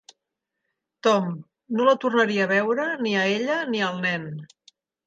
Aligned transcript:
Tom 1.07 1.27
no 1.75 1.87
la 1.91 1.95
tornaria 2.07 2.49
a 2.49 2.53
veure 2.55 2.89
ni 3.05 3.17
a 3.21 3.31
ella 3.39 3.63
ni 3.73 3.89
al 3.91 4.07
nen. 4.09 4.31